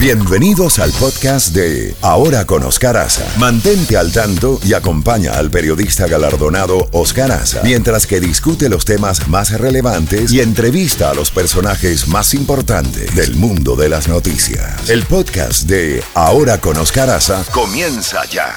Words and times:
Bienvenidos 0.00 0.78
al 0.78 0.92
podcast 0.92 1.54
de 1.54 1.94
Ahora 2.00 2.46
con 2.46 2.62
Oscar 2.62 2.96
Aza. 2.96 3.38
Mantente 3.38 3.98
al 3.98 4.10
tanto 4.10 4.58
y 4.64 4.72
acompaña 4.72 5.32
al 5.34 5.50
periodista 5.50 6.06
galardonado 6.06 6.88
Oscar 6.92 7.30
Aza 7.30 7.60
mientras 7.64 8.06
que 8.06 8.18
discute 8.18 8.70
los 8.70 8.86
temas 8.86 9.28
más 9.28 9.52
relevantes 9.60 10.32
y 10.32 10.40
entrevista 10.40 11.10
a 11.10 11.14
los 11.14 11.30
personajes 11.30 12.08
más 12.08 12.32
importantes 12.32 13.14
del 13.14 13.36
mundo 13.36 13.76
de 13.76 13.90
las 13.90 14.08
noticias. 14.08 14.88
El 14.88 15.02
podcast 15.02 15.68
de 15.68 16.02
Ahora 16.14 16.56
con 16.62 16.78
Oscar 16.78 17.10
Aza 17.10 17.44
comienza 17.52 18.24
ya. 18.24 18.54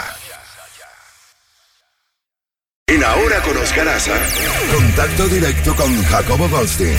En 2.88 3.04
Ahora 3.04 3.42
con 3.42 3.58
Oscar 3.58 3.90
Aza, 3.90 4.14
contacto 4.74 5.28
directo 5.28 5.76
con 5.76 6.04
Jacobo 6.06 6.48
Goldstein. 6.48 6.96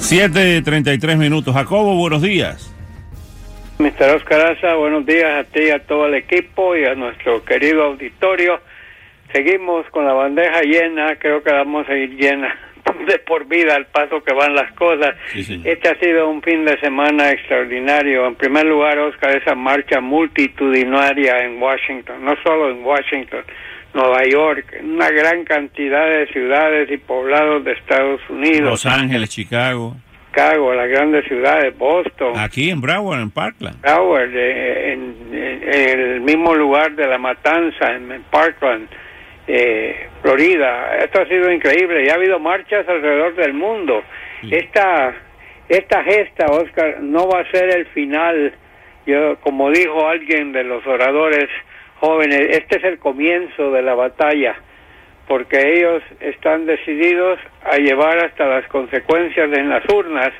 7.33 0.00 1.16
minutos. 1.16 1.54
Jacobo, 1.54 1.94
buenos 1.94 2.22
días. 2.22 2.75
Mr. 3.78 4.16
Oscar 4.16 4.52
Aza, 4.52 4.74
buenos 4.74 5.04
días 5.04 5.30
a 5.38 5.44
ti 5.44 5.64
y 5.64 5.70
a 5.70 5.80
todo 5.80 6.06
el 6.06 6.14
equipo 6.14 6.74
y 6.74 6.86
a 6.86 6.94
nuestro 6.94 7.44
querido 7.44 7.84
auditorio. 7.84 8.58
Seguimos 9.32 9.84
con 9.90 10.06
la 10.06 10.14
bandeja 10.14 10.62
llena, 10.62 11.16
creo 11.16 11.42
que 11.42 11.52
vamos 11.52 11.86
a 11.86 11.94
ir 11.94 12.16
llena 12.16 12.58
de 13.06 13.18
por 13.18 13.46
vida 13.46 13.76
al 13.76 13.84
paso 13.84 14.24
que 14.24 14.32
van 14.32 14.54
las 14.54 14.72
cosas. 14.72 15.14
este 15.34 15.88
ha 15.90 15.98
sido 15.98 16.26
un 16.30 16.40
fin 16.40 16.64
de 16.64 16.80
semana 16.80 17.30
extraordinario. 17.30 18.26
En 18.26 18.36
primer 18.36 18.64
lugar, 18.64 18.98
Oscar, 18.98 19.36
esa 19.36 19.54
marcha 19.54 20.00
multitudinaria 20.00 21.44
en 21.44 21.60
Washington, 21.60 22.24
no 22.24 22.34
solo 22.42 22.70
en 22.70 22.82
Washington, 22.82 23.44
Nueva 23.92 24.24
York, 24.26 24.74
una 24.82 25.10
gran 25.10 25.44
cantidad 25.44 26.08
de 26.08 26.26
ciudades 26.28 26.90
y 26.90 26.96
poblados 26.96 27.62
de 27.62 27.72
Estados 27.72 28.22
Unidos. 28.30 28.70
Los 28.70 28.86
Ángeles, 28.86 29.28
Chicago. 29.28 29.96
Chicago, 30.26 30.74
las 30.74 30.88
grandes 30.88 31.24
ciudades, 31.26 31.76
Boston. 31.78 32.34
Aquí 32.36 32.70
en 32.70 32.80
Broward, 32.80 33.20
en 33.20 33.30
Parkland. 33.30 33.80
Broward, 33.80 34.30
eh, 34.34 34.92
en, 34.92 35.16
el 35.32 36.20
mismo 36.20 36.54
lugar 36.54 36.94
de 36.94 37.06
la 37.06 37.16
matanza, 37.16 37.92
en, 37.92 38.22
Parkland, 38.30 38.88
eh, 39.46 40.08
Florida. 40.20 40.96
Esto 40.98 41.22
ha 41.22 41.26
sido 41.26 41.50
increíble 41.50 42.04
y 42.04 42.10
ha 42.10 42.14
habido 42.14 42.38
marchas 42.38 42.86
alrededor 42.88 43.34
del 43.36 43.54
mundo. 43.54 44.02
Esta, 44.50 45.14
esta 45.68 46.04
gesta, 46.04 46.46
Oscar, 46.46 47.00
no 47.00 47.28
va 47.28 47.40
a 47.40 47.50
ser 47.50 47.74
el 47.74 47.86
final. 47.86 48.52
Yo, 49.06 49.36
como 49.40 49.70
dijo 49.70 50.06
alguien 50.06 50.52
de 50.52 50.64
los 50.64 50.86
oradores 50.86 51.48
jóvenes, 52.00 52.40
este 52.50 52.76
es 52.76 52.84
el 52.84 52.98
comienzo 52.98 53.70
de 53.70 53.82
la 53.82 53.94
batalla 53.94 54.56
porque 55.26 55.58
ellos 55.74 56.02
están 56.20 56.66
decididos 56.66 57.38
a 57.64 57.76
llevar 57.76 58.24
hasta 58.24 58.46
las 58.46 58.66
consecuencias 58.68 59.52
en 59.52 59.68
las 59.68 59.84
urnas. 59.92 60.32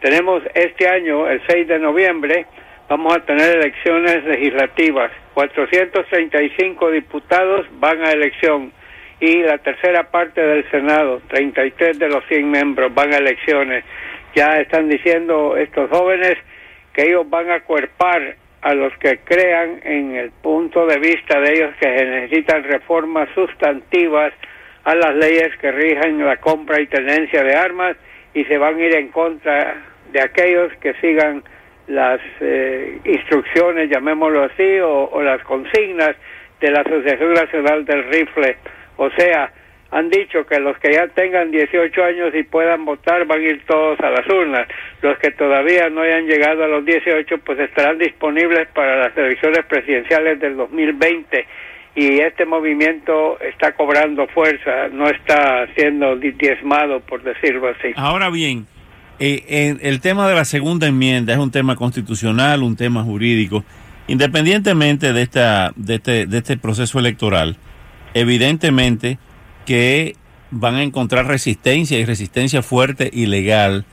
Tenemos 0.00 0.42
este 0.54 0.88
año, 0.88 1.28
el 1.28 1.40
6 1.46 1.66
de 1.66 1.78
noviembre, 1.78 2.46
vamos 2.88 3.16
a 3.16 3.24
tener 3.24 3.56
elecciones 3.56 4.24
legislativas. 4.24 5.10
435 5.34 6.90
diputados 6.90 7.66
van 7.80 8.04
a 8.04 8.12
elección 8.12 8.72
y 9.20 9.42
la 9.42 9.58
tercera 9.58 10.10
parte 10.10 10.40
del 10.40 10.70
Senado, 10.70 11.22
33 11.28 11.98
de 11.98 12.08
los 12.08 12.24
100 12.26 12.50
miembros 12.50 12.92
van 12.94 13.14
a 13.14 13.18
elecciones. 13.18 13.84
Ya 14.34 14.60
están 14.60 14.88
diciendo 14.88 15.56
estos 15.56 15.88
jóvenes 15.90 16.36
que 16.92 17.02
ellos 17.04 17.28
van 17.28 17.50
a 17.50 17.60
cuerpar 17.60 18.36
a 18.64 18.72
los 18.72 18.96
que 18.96 19.18
crean 19.18 19.78
en 19.84 20.16
el 20.16 20.30
punto 20.30 20.86
de 20.86 20.98
vista 20.98 21.38
de 21.38 21.52
ellos 21.52 21.74
que 21.78 21.98
se 21.98 22.04
necesitan 22.06 22.64
reformas 22.64 23.28
sustantivas 23.34 24.32
a 24.84 24.94
las 24.94 25.14
leyes 25.16 25.54
que 25.60 25.70
rigen 25.70 26.24
la 26.24 26.38
compra 26.38 26.80
y 26.80 26.86
tenencia 26.86 27.44
de 27.44 27.54
armas 27.54 27.94
y 28.32 28.42
se 28.44 28.56
van 28.56 28.76
a 28.76 28.82
ir 28.82 28.96
en 28.96 29.08
contra 29.08 29.76
de 30.10 30.22
aquellos 30.22 30.72
que 30.80 30.94
sigan 30.94 31.42
las 31.88 32.20
eh, 32.40 33.00
instrucciones, 33.04 33.90
llamémoslo 33.90 34.44
así, 34.44 34.78
o, 34.80 35.10
o 35.12 35.22
las 35.22 35.42
consignas 35.42 36.16
de 36.58 36.70
la 36.70 36.80
Asociación 36.80 37.34
Nacional 37.34 37.84
del 37.84 38.04
Rifle. 38.04 38.56
O 38.96 39.10
sea, 39.10 39.52
han 39.94 40.10
dicho 40.10 40.44
que 40.44 40.58
los 40.58 40.76
que 40.78 40.92
ya 40.92 41.06
tengan 41.06 41.52
18 41.52 42.02
años 42.02 42.34
y 42.34 42.42
puedan 42.42 42.84
votar 42.84 43.26
van 43.26 43.38
a 43.38 43.42
ir 43.44 43.62
todos 43.64 43.98
a 44.00 44.10
las 44.10 44.28
urnas. 44.28 44.66
Los 45.00 45.16
que 45.18 45.30
todavía 45.30 45.88
no 45.88 46.00
hayan 46.00 46.26
llegado 46.26 46.64
a 46.64 46.66
los 46.66 46.84
18 46.84 47.38
pues 47.38 47.60
estarán 47.60 47.98
disponibles 47.98 48.66
para 48.74 48.96
las 48.96 49.16
elecciones 49.16 49.64
presidenciales 49.66 50.40
del 50.40 50.56
2020 50.56 51.46
y 51.94 52.18
este 52.18 52.44
movimiento 52.44 53.38
está 53.38 53.76
cobrando 53.76 54.26
fuerza, 54.26 54.88
no 54.92 55.08
está 55.08 55.68
siendo 55.76 56.16
diezmado 56.16 56.98
por 56.98 57.22
decirlo 57.22 57.68
así. 57.68 57.92
Ahora 57.94 58.30
bien, 58.30 58.66
eh, 59.20 59.76
el 59.80 60.00
tema 60.00 60.28
de 60.28 60.34
la 60.34 60.44
segunda 60.44 60.88
enmienda 60.88 61.34
es 61.34 61.38
un 61.38 61.52
tema 61.52 61.76
constitucional, 61.76 62.64
un 62.64 62.74
tema 62.74 63.04
jurídico. 63.04 63.64
Independientemente 64.08 65.12
de, 65.12 65.22
esta, 65.22 65.72
de, 65.76 65.94
este, 65.94 66.26
de 66.26 66.38
este 66.38 66.56
proceso 66.56 66.98
electoral, 66.98 67.58
evidentemente 68.12 69.18
que 69.64 70.16
van 70.50 70.76
a 70.76 70.82
encontrar 70.82 71.26
resistencia 71.26 71.98
y 71.98 72.04
resistencia 72.04 72.62
fuerte 72.62 73.10
y 73.12 73.26
legal 73.26 73.84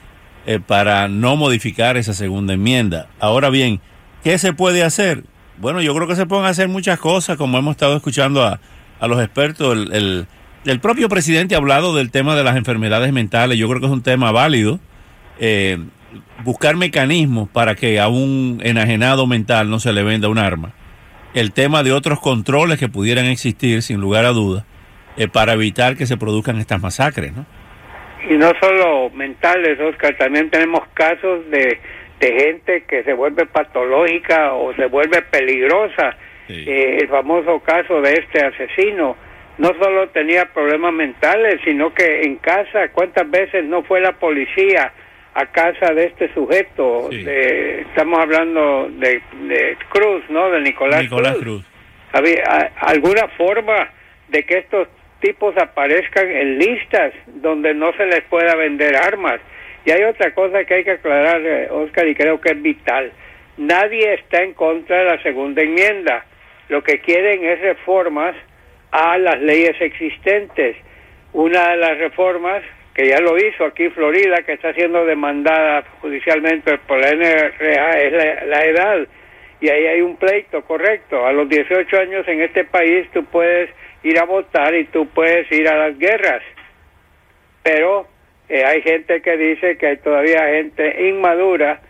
eh, 0.46 0.60
para 0.60 1.08
no 1.08 1.36
modificar 1.36 1.98
esa 1.98 2.14
segunda 2.14 2.54
enmienda. 2.54 3.08
Ahora 3.20 3.50
bien, 3.50 3.82
¿qué 4.24 4.38
se 4.38 4.54
puede 4.54 4.84
hacer? 4.84 5.24
Bueno, 5.58 5.82
yo 5.82 5.94
creo 5.96 6.08
que 6.08 6.16
se 6.16 6.26
pueden 6.26 6.46
hacer 6.46 6.68
muchas 6.68 7.00
cosas, 7.00 7.38
como 7.38 7.58
hemos 7.58 7.72
estado 7.72 7.96
escuchando 7.96 8.44
a, 8.44 8.60
a 9.00 9.08
los 9.08 9.22
expertos. 9.22 9.76
El, 9.92 10.28
el, 10.66 10.80
propio 10.80 11.10
presidente 11.10 11.56
ha 11.56 11.60
hablado 11.60 11.96
del 11.96 12.12
tema 12.12 12.36
de 12.36 12.44
las 12.44 12.56
enfermedades 12.56 13.12
mentales. 13.14 13.58
Yo 13.58 13.68
creo 13.68 13.80
que 13.80 13.88
es 13.88 13.92
un 13.92 14.04
tema 14.04 14.32
válido. 14.32 14.80
Eh, 15.40 15.80
buscar 16.44 16.76
mecanismos 16.76 17.50
para 17.50 17.76
que 17.76 18.00
a 18.00 18.08
un 18.08 18.60
enajenado 18.64 19.28
mental 19.28 19.70
no 19.70 19.80
se 19.80 19.94
le 19.94 20.04
venda 20.04 20.28
un 20.28 20.38
arma. 20.38 20.74
El 21.34 21.52
tema 21.54 21.84
de 21.84 21.94
otros 21.94 22.20
controles 22.20 22.78
que 22.78 22.90
pudieran 22.90 23.26
existir, 23.26 23.82
sin 23.82 24.02
lugar 24.02 24.26
a 24.26 24.30
dudas 24.30 24.66
eh, 25.18 25.28
para 25.28 25.54
evitar 25.54 25.98
que 25.98 26.06
se 26.06 26.18
produzcan 26.18 26.58
estas 26.58 26.82
masacres, 26.82 27.34
¿no? 27.34 27.46
Y 28.30 28.36
no 28.36 28.52
solo 28.60 29.10
mentales, 29.10 29.80
Oscar, 29.80 30.16
también 30.18 30.50
tenemos 30.50 30.82
casos 30.94 31.50
de, 31.50 31.80
de 32.20 32.34
gente 32.40 32.84
que 32.88 33.04
se 33.04 33.14
vuelve 33.14 33.46
patológica 33.48 34.54
o 34.54 34.74
se 34.76 34.86
vuelve 34.86 35.22
peligrosa. 35.24 36.16
Eh, 36.48 36.98
el 37.02 37.08
famoso 37.08 37.60
caso 37.60 38.02
de 38.02 38.14
este 38.14 38.46
asesino 38.46 39.16
no 39.58 39.70
solo 39.82 40.10
tenía 40.10 40.46
problemas 40.54 40.94
mentales, 40.94 41.62
sino 41.64 41.94
que 41.94 42.22
en 42.22 42.38
casa, 42.38 42.90
¿cuántas 42.92 43.30
veces 43.30 43.64
no 43.64 43.84
fue 43.84 44.02
la 44.02 44.14
policía 44.14 44.92
a 45.34 45.46
casa 45.48 45.94
de 45.94 46.06
este 46.06 46.34
sujeto? 46.34 47.10
estamos 47.12 48.20
hablando 48.20 48.90
de, 48.92 49.22
de, 49.48 49.78
Cruz, 49.90 50.24
¿no? 50.30 50.50
De 50.50 50.62
Nicolás, 50.62 51.04
Nicolás 51.04 51.38
Cruz. 51.38 51.66
¿Había 52.12 52.72
alguna 52.82 53.28
forma 53.38 53.90
de 54.28 54.44
que 54.44 54.58
estos 54.58 54.88
tipos 55.22 55.56
aparezcan 55.58 56.30
en 56.30 56.58
listas 56.58 57.14
donde 57.28 57.74
no 57.74 57.94
se 57.94 58.06
les 58.06 58.22
pueda 58.24 58.56
vender 58.56 58.96
armas. 58.98 59.40
Y 59.86 59.92
hay 59.92 60.04
otra 60.04 60.34
cosa 60.34 60.64
que 60.66 60.74
hay 60.74 60.84
que 60.84 60.92
aclarar, 60.92 61.42
eh, 61.42 61.70
Oscar, 61.72 62.08
y 62.08 62.16
creo 62.16 62.42
que 62.42 62.52
es 62.52 62.62
vital. 62.62 63.12
Nadie 63.58 64.14
está 64.16 64.44
en 64.44 64.54
contra 64.54 64.98
de 65.00 65.06
la 65.06 65.24
segunda 65.24 65.62
enmienda. 65.62 66.26
Lo 66.70 66.84
que 66.84 67.00
quieren 67.00 67.44
es 67.46 67.60
reformas 67.62 68.36
a 68.92 69.18
las 69.18 69.40
leyes 69.42 69.80
existentes. 69.80 70.76
Una 71.34 71.72
de 71.72 71.78
las 71.78 71.98
reformas, 71.98 72.64
que 72.94 73.08
ya 73.08 73.20
lo 73.20 73.38
hizo 73.38 73.66
aquí 73.66 73.90
Florida, 73.90 74.44
que 74.46 74.54
está 74.54 74.74
siendo 74.74 75.06
demandada 75.06 75.84
judicialmente 76.02 76.78
por 76.80 77.00
la 77.00 77.12
NRA, 77.12 78.02
es 78.02 78.14
la, 78.14 78.46
la 78.46 78.66
edad. 78.66 79.08
Y 79.62 79.70
ahí 79.70 79.86
hay 79.86 80.02
un 80.02 80.18
pleito 80.18 80.64
correcto. 80.64 81.26
A 81.26 81.32
los 81.32 81.48
18 81.48 81.98
años 81.98 82.28
en 82.28 82.42
este 82.42 82.66
país 82.66 83.08
tú 83.14 83.24
puedes 83.26 83.70
ir 84.04 84.20
a 84.20 84.26
votar 84.26 84.76
y 84.76 84.86
tú 84.86 85.08
puedes 85.08 85.52
ir 85.52 85.68
a 85.68 85.76
las 85.76 85.98
guerras. 85.98 86.42
Pero 87.64 88.08
eh, 88.50 88.64
hay 88.66 88.82
gente 88.82 89.22
que 89.22 89.38
dice 89.38 89.78
que 89.78 89.88
hay 89.88 89.98
todavía 89.98 90.48
gente 90.48 91.08
inmadura 91.08 91.82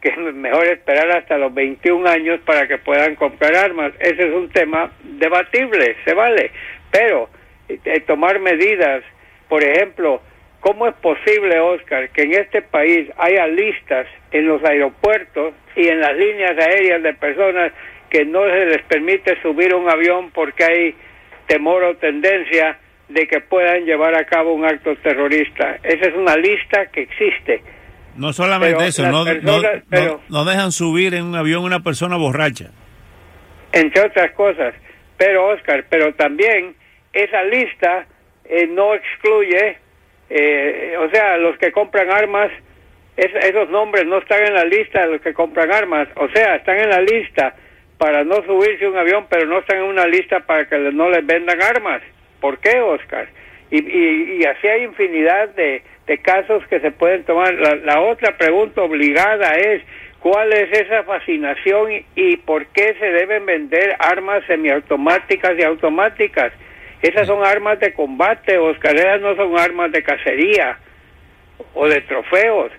que 0.00 0.08
es 0.08 0.16
mejor 0.16 0.66
esperar 0.66 1.10
hasta 1.10 1.36
los 1.36 1.52
21 1.52 2.08
años 2.08 2.40
para 2.46 2.66
que 2.66 2.78
puedan 2.78 3.16
comprar 3.16 3.54
armas. 3.54 3.92
Ese 4.00 4.28
es 4.28 4.34
un 4.34 4.48
tema 4.48 4.90
debatible, 5.02 5.96
se 6.04 6.14
vale. 6.14 6.50
Pero 6.90 7.28
eh, 7.68 8.00
tomar 8.06 8.38
medidas, 8.38 9.02
por 9.48 9.62
ejemplo, 9.62 10.22
¿cómo 10.60 10.86
es 10.86 10.94
posible, 10.96 11.60
Oscar, 11.60 12.08
que 12.10 12.22
en 12.22 12.32
este 12.32 12.62
país 12.62 13.10
haya 13.18 13.46
listas 13.46 14.06
en 14.32 14.46
los 14.46 14.64
aeropuertos 14.64 15.54
y 15.76 15.88
en 15.88 16.00
las 16.00 16.16
líneas 16.16 16.56
aéreas 16.58 17.02
de 17.02 17.14
personas 17.14 17.72
que 18.08 18.24
no 18.24 18.44
se 18.44 18.66
les 18.66 18.82
permite 18.82 19.40
subir 19.42 19.74
un 19.74 19.88
avión 19.88 20.30
porque 20.30 20.64
hay 20.64 20.94
temor 21.50 21.82
o 21.82 21.96
tendencia 21.96 22.78
de 23.08 23.26
que 23.26 23.40
puedan 23.40 23.84
llevar 23.84 24.14
a 24.14 24.24
cabo 24.24 24.54
un 24.54 24.64
acto 24.64 24.94
terrorista. 25.02 25.80
Esa 25.82 26.06
es 26.06 26.14
una 26.14 26.36
lista 26.36 26.86
que 26.86 27.02
existe. 27.02 27.60
No 28.14 28.32
solamente 28.32 28.86
eso, 28.86 29.02
no, 29.08 29.24
no, 30.28 30.44
dejan 30.44 30.70
subir 30.70 31.14
en 31.14 31.24
un 31.24 31.34
avión 31.34 31.64
una 31.64 31.80
persona 31.80 32.16
borracha. 32.16 32.70
Entre 33.72 34.00
otras 34.00 34.30
cosas. 34.32 34.74
Pero, 35.16 35.48
Oscar, 35.48 35.84
pero 35.90 36.14
también 36.14 36.76
esa 37.12 37.42
lista 37.42 38.06
eh, 38.44 38.68
no 38.68 38.94
excluye, 38.94 39.76
eh, 40.28 40.94
o 41.00 41.10
sea, 41.10 41.36
los 41.36 41.58
que 41.58 41.72
compran 41.72 42.10
armas 42.10 42.52
esos 43.16 43.68
nombres 43.68 44.06
no 44.06 44.18
están 44.18 44.42
en 44.46 44.54
la 44.54 44.64
lista 44.64 45.02
de 45.02 45.12
los 45.12 45.20
que 45.20 45.34
compran 45.34 45.70
armas, 45.70 46.08
o 46.16 46.28
sea, 46.28 46.54
están 46.54 46.78
en 46.78 46.88
la 46.88 47.02
lista 47.02 47.54
para 48.00 48.24
no 48.24 48.36
subirse 48.46 48.88
un 48.88 48.96
avión, 48.96 49.26
pero 49.28 49.44
no 49.46 49.58
están 49.58 49.76
en 49.76 49.84
una 49.84 50.06
lista 50.06 50.40
para 50.40 50.64
que 50.64 50.78
no 50.78 51.10
les 51.10 51.24
vendan 51.26 51.60
armas. 51.60 52.00
¿Por 52.40 52.58
qué, 52.58 52.80
Oscar? 52.80 53.28
Y, 53.70 54.42
así 54.46 54.66
hay 54.66 54.84
infinidad 54.84 55.50
de, 55.50 55.82
casos 56.22 56.66
que 56.68 56.80
se 56.80 56.92
pueden 56.92 57.24
tomar. 57.24 57.52
La, 57.84 58.00
otra 58.00 58.38
pregunta 58.38 58.80
obligada 58.80 59.52
es, 59.52 59.82
¿cuál 60.18 60.50
es 60.50 60.72
esa 60.80 61.02
fascinación 61.02 61.90
y, 62.16 62.38
por 62.38 62.64
qué 62.68 62.96
se 62.98 63.04
deben 63.04 63.44
vender 63.44 63.94
armas 63.98 64.44
semiautomáticas 64.46 65.58
y 65.58 65.62
automáticas? 65.62 66.54
Esas 67.02 67.26
son 67.26 67.44
armas 67.44 67.80
de 67.80 67.92
combate, 67.92 68.56
Oscar, 68.56 68.96
esas 68.96 69.20
no 69.20 69.36
son 69.36 69.58
armas 69.58 69.92
de 69.92 70.02
cacería 70.02 70.78
o 71.74 71.86
de 71.86 72.00
trofeos. 72.00 72.72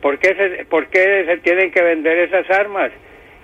¿Por 0.00 0.20
qué 0.20 0.28
se, 0.36 0.64
por 0.66 0.86
qué 0.86 1.24
se 1.26 1.38
tienen 1.38 1.72
que 1.72 1.82
vender 1.82 2.18
esas 2.18 2.48
armas? 2.52 2.92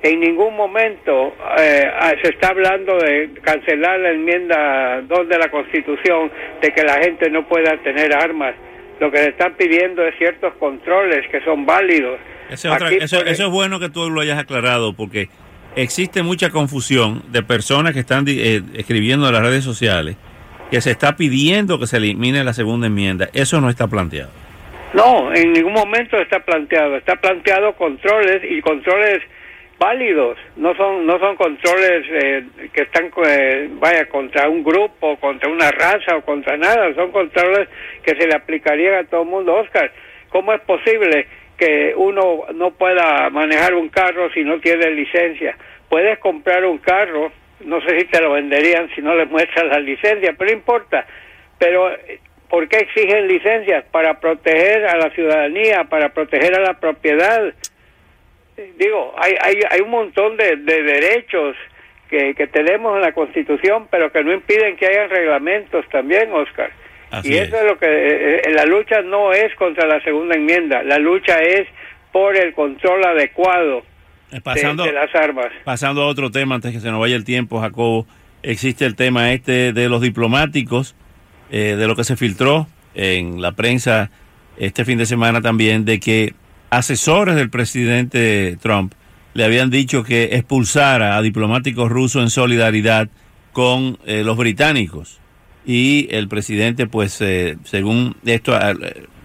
En 0.07 0.21
ningún 0.21 0.55
momento 0.55 1.35
eh, 1.59 1.91
ah, 1.93 2.13
se 2.23 2.29
está 2.29 2.51
hablando 2.51 2.97
de 2.97 3.29
cancelar 3.43 3.99
la 3.99 4.11
enmienda 4.11 5.01
2 5.03 5.29
de 5.29 5.37
la 5.37 5.51
Constitución, 5.51 6.31
de 6.63 6.73
que 6.73 6.85
la 6.85 6.99
gente 7.03 7.29
no 7.29 7.49
pueda 7.49 7.77
tener 7.79 8.15
armas. 8.15 8.55
Lo 9.01 9.11
que 9.11 9.19
se 9.19 9.31
están 9.31 9.55
pidiendo 9.55 10.07
es 10.07 10.17
ciertos 10.17 10.55
controles 10.61 11.27
que 11.33 11.41
son 11.41 11.67
válidos. 11.67 12.21
eso, 12.49 13.25
es 13.25 13.47
bueno 13.49 13.81
que 13.81 13.89
tú 13.89 14.09
lo 14.09 14.21
hayas 14.21 14.39
aclarado, 14.39 14.93
porque 14.93 15.29
existe 15.75 16.23
mucha 16.23 16.51
confusión 16.51 17.25
de 17.33 17.43
personas 17.43 17.93
que 17.93 17.99
están 17.99 18.27
eh, 18.29 18.63
escribiendo 18.75 19.27
en 19.27 19.35
las 19.35 19.43
redes 19.43 19.65
sociales 19.65 20.17
que 20.71 20.81
se 20.81 20.93
está 20.93 21.17
pidiendo 21.17 21.81
que 21.81 21.89
se 21.89 21.97
elimine 21.97 22.45
la 22.45 22.53
segunda 22.53 22.87
enmienda. 22.87 23.29
Eso 23.33 23.61
no 23.61 23.71
está 23.71 23.89
planteado. 23.89 24.31
No, 24.95 25.35
en 25.35 25.53
ningún 25.53 25.73
momento 25.73 26.17
está 26.17 26.39
planteado. 26.41 26.97
Está 26.97 27.17
planteado 27.17 27.73
controles 27.75 28.41
y 28.49 28.61
controles 28.63 29.21
válidos. 29.79 30.39
No 30.57 30.75
son 30.75 31.07
no 31.07 31.19
son 31.19 31.37
controles 31.37 32.07
eh, 32.11 32.45
que 32.73 32.83
están 32.83 33.11
eh, 33.27 33.69
vaya 33.73 34.09
contra 34.09 34.49
un 34.49 34.63
grupo, 34.63 35.17
contra 35.19 35.51
una 35.51 35.71
raza 35.71 36.17
o 36.17 36.23
contra 36.23 36.57
nada. 36.57 36.95
Son 36.95 37.11
controles 37.13 37.69
que 38.03 38.15
se 38.17 38.27
le 38.27 38.35
aplicarían 38.35 38.95
a 38.95 39.05
todo 39.05 39.23
el 39.23 39.29
mundo. 39.29 39.55
Oscar, 39.55 39.91
¿cómo 40.31 40.53
es 40.53 40.61
posible 40.63 41.27
que 41.57 41.95
uno 41.97 42.45
no 42.55 42.71
pueda 42.73 43.31
manejar 43.31 43.75
un 43.75 43.89
carro 43.89 44.31
si 44.33 44.45
no 44.45 44.61
tiene 44.61 44.91
licencia? 44.91 45.57
Puedes 45.89 46.19
comprar 46.19 46.65
un 46.65 46.79
carro, 46.79 47.31
no 47.61 47.81
sé 47.83 48.01
si 48.01 48.07
te 48.07 48.21
lo 48.21 48.33
venderían 48.33 48.89
si 48.95 49.01
no 49.01 49.15
le 49.15 49.27
muestras 49.27 49.67
la 49.67 49.79
licencia, 49.79 50.35
pero 50.37 50.53
importa. 50.53 51.07
Pero 51.59 51.91
¿Por 52.49 52.69
qué 52.69 52.79
exigen 52.79 53.27
licencias? 53.27 53.85
Para 53.91 54.21
proteger 54.21 54.87
a 54.87 54.97
la 54.97 55.11
ciudadanía, 55.11 55.85
para 55.85 56.11
proteger 56.11 56.55
a 56.55 56.61
la 56.61 56.75
propiedad. 56.75 57.53
Digo, 58.79 59.15
hay, 59.19 59.35
hay, 59.41 59.61
hay 59.71 59.81
un 59.81 59.91
montón 59.91 60.37
de, 60.37 60.57
derechos 60.57 61.57
que, 62.09 62.35
que, 62.35 62.47
tenemos 62.47 62.97
en 62.97 63.03
la 63.03 63.13
Constitución, 63.13 63.89
pero 63.91 64.11
que 64.13 64.25
no 64.25 64.33
impiden 64.33 64.77
que 64.77 64.87
haya 64.87 65.07
reglamentos 65.09 65.85
también, 65.91 66.33
Oscar. 66.33 66.71
y 67.23 67.35
eso 67.35 67.57
es. 67.57 67.65
lo 67.65 67.79
que 67.79 67.87
eh, 67.87 68.43
eh, 68.45 68.53
la 68.53 68.65
lucha 68.65 69.03
no 69.03 69.33
es 69.33 69.55
contra 69.57 69.87
la 69.87 70.01
segunda 70.03 70.37
enmienda, 70.37 70.83
la 70.83 70.99
lucha 70.99 71.39
es 71.41 71.69
por 72.13 72.37
el 72.37 72.55
control 72.55 73.05
adecuado 73.05 73.83
eh, 74.33 74.41
pasando, 74.41 74.85
de, 74.85 74.93
las 74.93 75.15
armas. 75.15 75.49
Pasando 75.65 76.03
a 76.03 76.07
otro 76.07 76.31
tema 76.31 76.57
antes 76.57 76.73
que 76.73 76.81
se 76.81 76.91
nos 76.91 77.01
vaya 77.01 77.15
el 77.15 77.25
tiempo, 77.25 77.61
Jacobo, 77.61 78.07
existe 78.43 78.85
el 78.85 78.97
tema 78.97 79.33
este 79.33 79.73
de 79.73 79.89
los 79.89 80.01
diplomáticos 80.01 80.97
eh, 81.51 81.77
de 81.77 81.87
lo 81.87 81.95
que 81.95 82.05
se 82.05 82.17
filtró 82.17 82.67
en 82.95 83.41
la 83.41 83.53
prensa 83.53 84.11
este 84.57 84.85
fin 84.85 84.99
de 84.99 85.07
semana 85.07 85.41
también, 85.41 85.85
de 85.85 86.01
que 86.01 86.35
asesores 86.71 87.37
del 87.37 87.51
presidente 87.51 88.57
Trump 88.61 88.93
le 89.35 89.45
habían 89.45 89.71
dicho 89.71 90.03
que 90.03 90.25
expulsara 90.33 91.17
a 91.17 91.23
diplomáticos 91.23 91.91
rusos 91.91 92.23
en 92.23 92.31
solidaridad 92.31 93.09
con 93.53 93.99
eh, 94.07 94.23
los 94.25 94.37
británicos. 94.37 95.21
Y 95.67 96.09
el 96.11 96.29
presidente, 96.29 96.87
pues, 96.87 97.21
eh, 97.21 97.57
según 97.65 98.15
esto, 98.25 98.55
ah, 98.55 98.73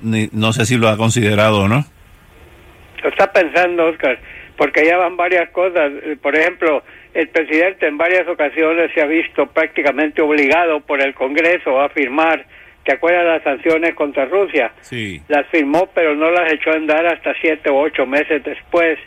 no 0.01 0.53
sé 0.53 0.65
si 0.65 0.77
lo 0.77 0.89
ha 0.89 0.97
considerado 0.97 1.61
o 1.61 1.67
no. 1.67 1.85
Lo 3.03 3.09
está 3.09 3.31
pensando, 3.31 3.85
Oscar, 3.85 4.19
porque 4.57 4.85
ya 4.85 4.97
van 4.97 5.17
varias 5.17 5.49
cosas. 5.51 5.91
Por 6.21 6.35
ejemplo, 6.35 6.83
el 7.13 7.27
presidente 7.29 7.87
en 7.87 7.97
varias 7.97 8.27
ocasiones 8.27 8.91
se 8.93 9.01
ha 9.01 9.05
visto 9.05 9.47
prácticamente 9.47 10.21
obligado 10.21 10.79
por 10.81 11.01
el 11.01 11.13
Congreso 11.13 11.79
a 11.79 11.89
firmar, 11.89 12.45
¿te 12.91 12.97
acuerdas 12.97 13.25
las 13.25 13.43
sanciones 13.43 13.95
contra 13.95 14.25
Rusia? 14.25 14.73
Sí. 14.81 15.21
Las 15.29 15.47
firmó, 15.47 15.87
pero 15.95 16.13
no 16.13 16.29
las 16.29 16.51
echó 16.51 16.71
a 16.71 16.75
andar 16.75 17.05
hasta 17.05 17.33
siete 17.39 17.71
u 17.71 17.77
ocho 17.77 18.05
meses 18.05 18.43
después. 18.43 18.99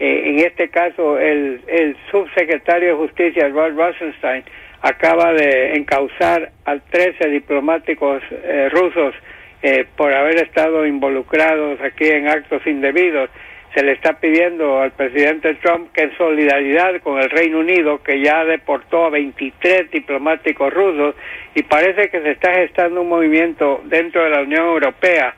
Eh, 0.00 0.22
en 0.30 0.40
este 0.40 0.68
caso, 0.68 1.16
el, 1.16 1.60
el 1.68 1.96
subsecretario 2.10 2.88
de 2.88 2.94
Justicia, 2.94 3.48
Rod 3.48 3.76
Rosenstein, 3.76 4.42
acaba 4.82 5.32
de 5.32 5.74
encauzar 5.74 6.50
a 6.64 6.76
13 6.78 7.28
diplomáticos 7.28 8.20
eh, 8.32 8.68
rusos 8.72 9.14
eh, 9.62 9.86
por 9.96 10.12
haber 10.12 10.42
estado 10.42 10.84
involucrados 10.84 11.80
aquí 11.82 12.08
en 12.08 12.26
actos 12.26 12.66
indebidos 12.66 13.30
se 13.74 13.84
le 13.84 13.92
está 13.92 14.18
pidiendo 14.18 14.80
al 14.80 14.90
presidente 14.92 15.54
Trump 15.56 15.92
que 15.92 16.02
en 16.02 16.16
solidaridad 16.16 17.00
con 17.02 17.20
el 17.20 17.30
Reino 17.30 17.60
Unido, 17.60 18.02
que 18.02 18.20
ya 18.20 18.44
deportó 18.44 19.04
a 19.04 19.10
23 19.10 19.90
diplomáticos 19.90 20.72
rusos, 20.72 21.14
y 21.54 21.62
parece 21.62 22.08
que 22.10 22.20
se 22.20 22.32
está 22.32 22.52
gestando 22.54 23.02
un 23.02 23.08
movimiento 23.08 23.80
dentro 23.84 24.24
de 24.24 24.30
la 24.30 24.42
Unión 24.42 24.66
Europea 24.66 25.34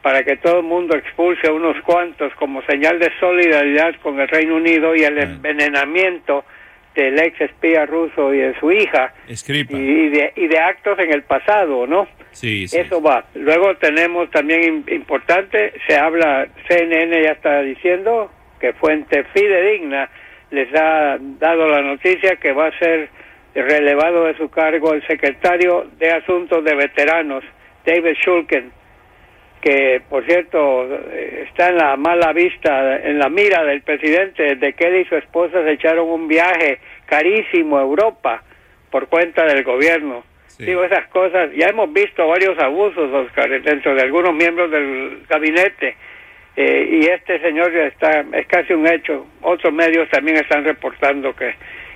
para 0.00 0.24
que 0.24 0.36
todo 0.36 0.58
el 0.58 0.64
mundo 0.64 0.96
expulse 0.96 1.48
a 1.48 1.52
unos 1.52 1.80
cuantos 1.82 2.34
como 2.34 2.62
señal 2.62 2.98
de 2.98 3.10
solidaridad 3.20 3.94
con 4.02 4.20
el 4.20 4.28
Reino 4.28 4.56
Unido 4.56 4.94
y 4.96 5.04
el 5.04 5.18
envenenamiento 5.18 6.44
del 6.94 7.18
ex 7.18 7.40
espía 7.40 7.86
ruso 7.86 8.32
y 8.34 8.38
de 8.38 8.58
su 8.60 8.70
hija 8.70 9.14
y 9.26 10.08
de, 10.10 10.32
y 10.36 10.46
de 10.46 10.58
actos 10.58 10.98
en 10.98 11.12
el 11.12 11.22
pasado, 11.22 11.86
¿no? 11.86 12.06
Sí, 12.32 12.64
Eso 12.64 13.00
va. 13.00 13.24
Luego 13.34 13.76
tenemos 13.76 14.30
también 14.30 14.84
importante, 14.88 15.72
se 15.86 15.96
habla, 15.96 16.48
CNN 16.68 17.22
ya 17.22 17.32
está 17.32 17.62
diciendo 17.62 18.30
que 18.60 18.72
fuente 18.74 19.24
fidedigna 19.34 20.08
les 20.50 20.68
ha 20.74 21.18
dado 21.18 21.66
la 21.68 21.82
noticia 21.82 22.36
que 22.36 22.52
va 22.52 22.68
a 22.68 22.78
ser 22.78 23.08
relevado 23.54 24.24
de 24.24 24.36
su 24.36 24.48
cargo 24.48 24.94
el 24.94 25.06
secretario 25.06 25.86
de 25.98 26.12
Asuntos 26.12 26.64
de 26.64 26.74
Veteranos, 26.74 27.44
David 27.84 28.16
Shulkin, 28.24 28.72
que 29.62 30.02
por 30.10 30.26
cierto 30.26 30.88
está 31.44 31.68
en 31.68 31.78
la 31.78 31.96
mala 31.96 32.32
vista, 32.32 32.96
en 32.96 33.18
la 33.18 33.28
mira 33.28 33.64
del 33.64 33.80
presidente, 33.82 34.56
de 34.56 34.72
que 34.72 34.84
él 34.88 34.96
y 34.96 35.04
su 35.04 35.14
esposa 35.14 35.62
se 35.62 35.72
echaron 35.72 36.08
un 36.08 36.26
viaje 36.26 36.80
carísimo 37.06 37.78
a 37.78 37.82
Europa 37.82 38.42
por 38.90 39.06
cuenta 39.06 39.46
del 39.46 39.62
gobierno. 39.62 40.24
Digo, 40.58 40.84
esas 40.84 41.06
cosas, 41.08 41.50
ya 41.56 41.68
hemos 41.68 41.92
visto 41.92 42.26
varios 42.26 42.58
abusos, 42.58 43.10
Oscar, 43.12 43.48
dentro 43.62 43.94
de 43.94 44.02
algunos 44.02 44.34
miembros 44.34 44.70
del 44.70 45.22
gabinete, 45.28 45.96
eh, 46.54 47.00
y 47.00 47.06
este 47.06 47.40
señor 47.40 47.72
ya 47.72 47.86
está, 47.86 48.24
es 48.32 48.46
casi 48.46 48.72
un 48.74 48.86
hecho. 48.86 49.26
Otros 49.40 49.72
medios 49.72 50.08
también 50.10 50.36
están 50.36 50.64
reportando 50.64 51.34
que, 51.34 51.54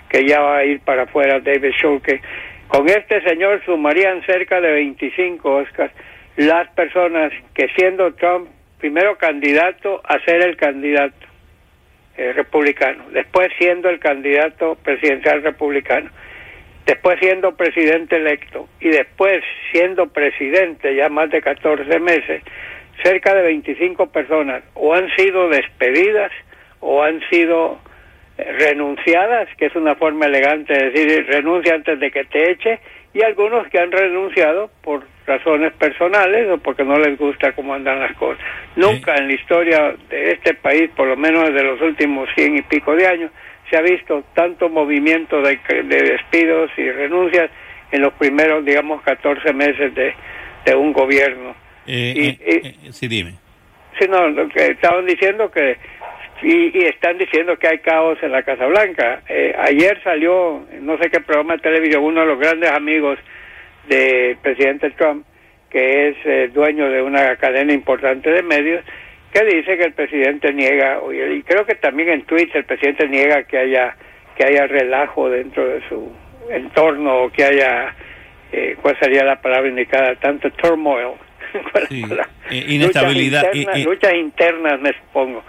que 0.08 0.24
ya 0.26 0.40
va 0.40 0.58
a 0.58 0.64
ir 0.64 0.80
para 0.80 1.02
afuera 1.02 1.40
David 1.40 1.72
Schulke. 1.72 2.20
Con 2.68 2.88
este 2.88 3.20
señor 3.22 3.62
sumarían 3.64 4.22
cerca 4.24 4.60
de 4.60 4.72
25, 4.72 5.54
Oscar, 5.56 5.90
las 6.36 6.68
personas 6.70 7.32
que 7.54 7.68
siendo 7.76 8.12
Trump 8.14 8.48
primero 8.78 9.16
candidato 9.16 10.02
a 10.04 10.18
ser 10.20 10.42
el 10.42 10.56
candidato 10.56 11.26
eh, 12.16 12.32
republicano, 12.32 13.04
después 13.10 13.48
siendo 13.58 13.88
el 13.88 13.98
candidato 13.98 14.76
presidencial 14.76 15.42
republicano, 15.42 16.10
después 16.84 17.18
siendo 17.20 17.56
presidente 17.56 18.16
electo 18.16 18.68
y 18.80 18.88
después 18.88 19.42
siendo 19.72 20.08
presidente 20.08 20.94
ya 20.94 21.08
más 21.08 21.30
de 21.30 21.40
14 21.40 21.98
meses, 22.00 22.42
cerca 23.02 23.34
de 23.34 23.42
25 23.42 24.06
personas 24.10 24.62
o 24.74 24.94
han 24.94 25.08
sido 25.16 25.48
despedidas 25.48 26.32
o 26.80 27.02
han 27.02 27.20
sido 27.30 27.78
eh, 28.38 28.52
renunciadas, 28.58 29.48
que 29.56 29.66
es 29.66 29.74
una 29.74 29.94
forma 29.94 30.26
elegante 30.26 30.74
de 30.74 30.90
decir 30.90 31.26
renuncia 31.26 31.74
antes 31.74 31.98
de 31.98 32.10
que 32.10 32.24
te 32.24 32.50
eche, 32.50 32.78
y 33.14 33.22
algunos 33.22 33.66
que 33.68 33.78
han 33.78 33.90
renunciado 33.90 34.70
por 34.82 35.04
razones 35.26 35.72
personales 35.74 36.48
o 36.50 36.58
porque 36.58 36.84
no 36.84 36.98
les 36.98 37.18
gusta 37.18 37.52
cómo 37.52 37.74
andan 37.74 38.00
las 38.00 38.16
cosas. 38.16 38.42
Nunca 38.76 39.16
en 39.16 39.28
la 39.28 39.34
historia 39.34 39.94
de 40.08 40.32
este 40.32 40.54
país, 40.54 40.90
por 40.96 41.08
lo 41.08 41.16
menos 41.16 41.48
desde 41.48 41.64
los 41.64 41.80
últimos 41.80 42.28
cien 42.34 42.56
y 42.56 42.62
pico 42.62 42.94
de 42.94 43.06
años, 43.06 43.30
se 43.68 43.76
ha 43.76 43.82
visto 43.82 44.24
tanto 44.34 44.68
movimiento 44.68 45.42
de, 45.42 45.58
despidos 45.82 46.70
y 46.76 46.90
renuncias 46.90 47.50
en 47.90 48.02
los 48.02 48.12
primeros, 48.14 48.64
digamos, 48.64 49.02
14 49.02 49.52
meses 49.52 49.94
de, 49.94 50.14
de 50.64 50.74
un 50.74 50.92
gobierno. 50.92 51.54
Eh, 51.86 52.14
y, 52.16 52.28
eh, 52.28 52.38
eh, 52.44 52.92
sí, 52.92 53.08
dime. 53.08 53.34
Sí, 53.98 54.06
no, 54.08 54.28
lo 54.28 54.48
que 54.48 54.66
estaban 54.72 55.06
diciendo 55.06 55.50
que 55.50 55.76
y, 56.42 56.84
están 56.84 57.16
diciendo 57.16 57.56
que 57.56 57.66
hay 57.66 57.78
caos 57.78 58.18
en 58.22 58.30
la 58.30 58.42
Casa 58.42 58.66
Blanca. 58.66 59.22
ayer 59.58 60.00
salió, 60.04 60.64
no 60.80 60.98
sé 60.98 61.10
qué 61.10 61.20
programa 61.20 61.54
de 61.54 61.62
televisión, 61.62 62.04
uno 62.04 62.20
de 62.20 62.26
los 62.26 62.38
grandes 62.38 62.70
amigos 62.70 63.18
del 63.88 64.36
presidente 64.36 64.90
Trump, 64.90 65.26
que 65.70 66.08
es 66.08 66.54
dueño 66.54 66.88
de 66.88 67.02
una 67.02 67.36
cadena 67.36 67.72
importante 67.72 68.30
de 68.30 68.42
medios, 68.42 68.84
que 69.32 69.44
dice 69.44 69.76
que 69.76 69.84
el 69.84 69.92
presidente 69.92 70.52
niega, 70.52 71.00
y 71.12 71.42
creo 71.42 71.66
que 71.66 71.74
también 71.74 72.08
en 72.08 72.22
Twitter 72.22 72.58
el 72.58 72.64
presidente 72.64 73.08
niega 73.08 73.44
que 73.44 73.58
haya 73.58 73.96
que 74.36 74.44
haya 74.44 74.66
relajo 74.66 75.30
dentro 75.30 75.66
de 75.66 75.80
su 75.88 76.12
entorno 76.50 77.24
o 77.24 77.30
que 77.30 77.44
haya, 77.44 77.94
eh, 78.52 78.76
¿cuál 78.80 78.96
sería 79.00 79.24
la 79.24 79.40
palabra 79.40 79.68
indicada? 79.68 80.14
Tanto 80.16 80.50
turmoil. 80.52 81.14
Eh, 82.48 82.64
inestabilidad. 82.68 83.52
Luchas 83.84 84.14
internas, 84.14 84.80
me 84.80 84.92
supongo. 84.92 85.42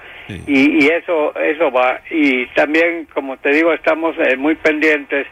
Y, 0.48 0.84
y, 0.84 0.88
eso 0.88 1.36
eso 1.36 1.72
va. 1.72 2.02
Y 2.10 2.48
también, 2.48 3.08
como 3.14 3.38
te 3.38 3.52
digo, 3.52 3.72
estamos 3.72 4.16
eh, 4.18 4.36
muy 4.36 4.56
pendientes 4.56 5.28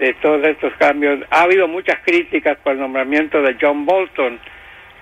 de 0.00 0.14
todos 0.14 0.44
estos 0.46 0.72
cambios. 0.78 1.20
Ha 1.30 1.42
habido 1.42 1.68
muchas 1.68 1.98
críticas 2.04 2.58
por 2.64 2.72
el 2.72 2.80
nombramiento 2.80 3.42
de 3.42 3.56
John 3.60 3.84
Bolton 3.84 4.40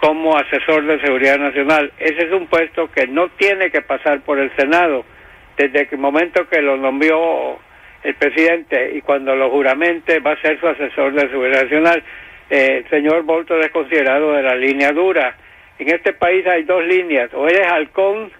como 0.00 0.36
asesor 0.36 0.84
de 0.86 1.00
seguridad 1.00 1.38
nacional. 1.38 1.92
Ese 1.98 2.26
es 2.26 2.32
un 2.32 2.48
puesto 2.48 2.90
que 2.90 3.06
no 3.06 3.28
tiene 3.30 3.70
que 3.70 3.80
pasar 3.80 4.20
por 4.20 4.38
el 4.38 4.54
Senado. 4.56 5.04
Desde 5.56 5.88
el 5.90 5.98
momento 5.98 6.48
que 6.48 6.60
lo 6.60 6.76
nombró 6.76 7.60
el 8.02 8.14
presidente 8.14 8.96
y 8.96 9.00
cuando 9.02 9.34
lo 9.34 9.50
juramente 9.50 10.18
va 10.18 10.32
a 10.32 10.40
ser 10.40 10.58
su 10.60 10.66
asesor 10.66 11.12
de 11.12 11.28
seguridad 11.28 11.62
nacional, 11.62 12.02
eh, 12.50 12.82
el 12.84 12.90
señor 12.90 13.22
Bolton 13.22 13.60
es 13.60 13.70
considerado 13.70 14.32
de 14.32 14.42
la 14.42 14.56
línea 14.56 14.90
dura. 14.90 15.36
En 15.78 15.88
este 15.88 16.12
país 16.12 16.44
hay 16.46 16.64
dos 16.64 16.84
líneas, 16.84 17.32
o 17.34 17.46
eres 17.46 17.66
halcón 17.70 18.32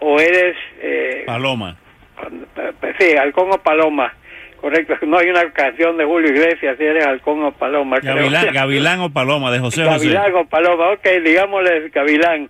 o 0.00 0.18
eres... 0.18 0.56
Eh, 0.80 1.24
paloma. 1.26 1.76
Sí, 2.98 3.16
halcón 3.16 3.50
o 3.52 3.58
paloma. 3.58 4.14
Correcto, 4.60 4.94
no 5.06 5.18
hay 5.18 5.28
una 5.28 5.50
canción 5.52 5.96
de 5.96 6.04
Julio 6.04 6.30
Iglesias 6.30 6.76
si 6.78 6.84
eres 6.84 7.06
halcón 7.06 7.42
o 7.44 7.52
paloma. 7.52 7.98
Gavilán, 8.02 9.00
o 9.00 9.10
paloma 9.10 9.50
de 9.50 9.58
José 9.58 9.84
José. 9.84 10.10
Gavilán 10.10 10.34
o 10.34 10.46
paloma, 10.46 10.90
ok, 10.92 11.06
digámosle 11.24 11.88
Gavilán 11.90 12.48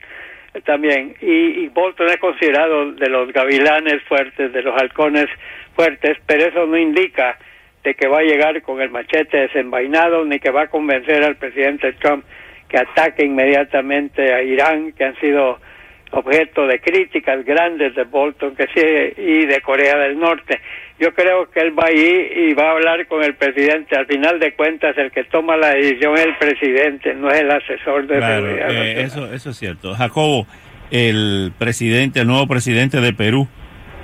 también. 0.65 1.15
Y, 1.21 1.65
y 1.65 1.69
Bolton 1.69 2.09
es 2.09 2.17
considerado 2.19 2.93
de 2.93 3.09
los 3.09 3.33
gavilanes 3.33 4.03
fuertes, 4.05 4.53
de 4.53 4.63
los 4.63 4.75
halcones 4.81 5.27
fuertes, 5.75 6.17
pero 6.27 6.47
eso 6.47 6.67
no 6.67 6.79
indica 6.79 7.39
de 7.85 7.95
que 7.95 8.09
va 8.09 8.19
a 8.19 8.23
llegar 8.23 8.61
con 8.63 8.81
el 8.81 8.91
machete 8.91 9.37
desenvainado 9.39 10.25
ni 10.25 10.41
que 10.41 10.51
va 10.51 10.63
a 10.63 10.67
convencer 10.69 11.23
al 11.23 11.37
presidente 11.37 11.93
Trump 11.95 12.25
que 12.69 12.79
ataque 12.79 13.25
inmediatamente 13.25 14.35
a 14.35 14.43
Irán, 14.43 14.93
que 14.93 15.05
han 15.05 15.17
sido 15.21 15.61
objeto 16.11 16.67
de 16.67 16.81
críticas 16.81 17.45
grandes 17.45 17.95
de 17.95 18.05
Bolton 18.05 18.55
que 18.55 18.67
sí, 18.75 19.21
y 19.21 19.47
de 19.47 19.61
Corea 19.61 19.97
del 19.97 20.19
Norte. 20.19 20.61
Yo 20.99 21.13
creo 21.13 21.51
que 21.51 21.61
él 21.61 21.79
va 21.79 21.89
ahí 21.89 22.31
y 22.49 22.55
va 22.55 22.69
a 22.69 22.73
hablar 22.73 23.07
con 23.07 23.23
el 23.23 23.35
presidente. 23.35 23.97
Al 23.97 24.07
final 24.07 24.39
de 24.39 24.55
cuentas, 24.55 24.97
el 24.97 25.11
que 25.11 25.25
toma 25.25 25.57
la 25.57 25.71
decisión 25.71 26.15
es 26.15 26.27
el 26.27 26.37
presidente, 26.37 27.15
no 27.15 27.31
es 27.31 27.41
el 27.41 27.51
asesor 27.51 28.07
de 28.07 28.17
claro, 28.17 28.47
eh, 28.49 29.03
eso, 29.03 29.33
eso 29.33 29.51
es 29.51 29.57
cierto. 29.59 29.95
Jacobo, 29.95 30.47
el 30.91 31.53
presidente, 31.59 32.21
el 32.21 32.27
nuevo 32.27 32.47
presidente 32.47 33.01
de 33.01 33.13
Perú, 33.13 33.49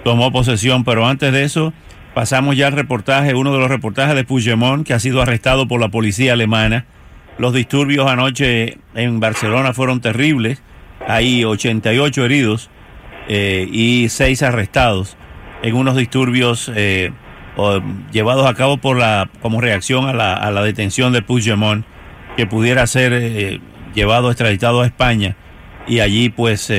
tomó 0.05 0.33
posesión, 0.33 0.85
pero 0.85 1.07
antes 1.07 1.33
de 1.33 1.45
eso 1.45 1.73
pasamos 2.15 2.57
ya 2.57 2.67
al 2.67 2.75
reportaje, 2.75 3.35
uno 3.35 3.53
de 3.53 3.59
los 3.59 3.71
reportajes 3.71 4.15
de 4.15 4.25
Puigdemont, 4.25 4.87
que 4.87 4.93
ha 4.93 4.99
sido 4.99 5.23
arrestado 5.23 5.67
por 5.67 5.81
la 5.81 5.89
policía 5.89 6.35
alemana. 6.35 6.85
Los 7.39 7.55
disturbios 7.55 8.07
anoche 8.07 8.77
en 8.95 9.19
Barcelona 9.21 9.73
fueron 9.73 10.03
terribles, 10.03 10.63
hay 11.09 11.45
88 11.45 12.25
heridos 12.25 12.71
eh, 13.29 13.67
y 13.71 14.09
6 14.09 14.43
arrestados 14.43 15.17
en 15.63 15.77
unos 15.77 15.97
disturbios 15.97 16.71
eh, 16.75 17.13
llevados 18.13 18.47
a 18.47 18.55
cabo 18.55 18.79
por 18.79 18.99
la 18.99 19.29
como 19.41 19.61
reacción 19.61 20.09
a 20.09 20.13
la, 20.13 20.63
detención 20.63 21.13
de 21.13 21.23
Puigdemont, 21.23 21.85
que 22.37 22.47
pudiera 22.47 22.87
ser 22.87 23.13
eh, 23.13 23.61
llevado 23.95 24.31
extraditado 24.31 24.83
a 24.83 24.87
España 24.87 25.37
y 25.87 26.01
allí 26.01 26.31
pues 26.31 26.71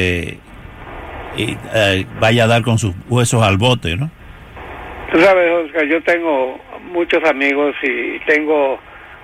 y, 1.36 1.58
eh, 1.74 2.06
vaya 2.20 2.44
a 2.44 2.48
dar 2.48 2.62
con 2.62 2.78
sus 2.78 2.94
huesos 3.10 3.42
al 3.44 3.58
bote, 3.58 3.96
¿no? 3.96 4.10
Tú 5.12 5.20
sabes, 5.20 5.66
Oscar, 5.66 5.86
yo 5.86 6.02
tengo 6.04 6.60
muchos 6.92 7.24
amigos 7.24 7.76
y 7.84 8.20
tengo 8.26 8.80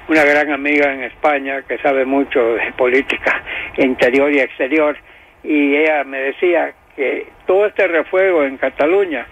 una 0.09 0.25
gran 0.25 0.51
amiga 0.51 0.91
en 0.91 1.03
España 1.03 1.61
que 1.67 1.77
sabe 1.77 2.03
mucho 2.03 2.55
de 2.55 2.71
política 2.77 3.43
interior 3.77 4.33
y 4.33 4.39
exterior 4.39 4.97
y 5.43 5.75
ella 5.77 6.03
me 6.03 6.19
decía 6.19 6.73
que 6.95 7.27
todo 7.45 7.67
este 7.67 7.87
refuego 7.87 8.43
en 8.43 8.57
Cataluña 8.57 9.27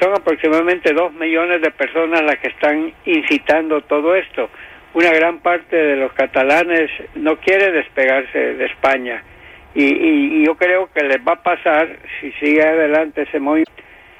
son 0.00 0.12
aproximadamente 0.14 0.94
dos 0.94 1.12
millones 1.12 1.60
de 1.60 1.70
personas 1.70 2.22
las 2.22 2.38
que 2.38 2.48
están 2.48 2.92
incitando 3.04 3.82
todo 3.82 4.16
esto. 4.16 4.48
Una 4.94 5.12
gran 5.12 5.38
parte 5.40 5.76
de 5.76 5.96
los 5.96 6.12
catalanes 6.14 6.90
no 7.14 7.36
quiere 7.36 7.70
despegarse 7.70 8.54
de 8.54 8.64
España 8.64 9.22
y, 9.74 10.44
yo 10.44 10.54
creo 10.56 10.90
que 10.92 11.04
les 11.04 11.18
va 11.18 11.34
a 11.34 11.42
pasar, 11.42 11.88
si 12.20 12.32
sigue 12.32 12.62
adelante 12.62 13.22
ese 13.22 13.38
movimiento, 13.38 13.72